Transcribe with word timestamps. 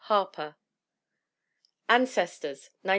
Harper. 0.05 0.55
Ancestors, 1.87 2.71
1907. 2.83 2.89